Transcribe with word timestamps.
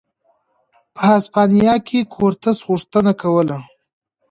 په 0.95 1.01
هسپانیا 1.11 1.75
کې 1.87 1.99
کورتس 2.13 2.57
غوښتنه 2.67 3.11
کوله. 3.21 3.57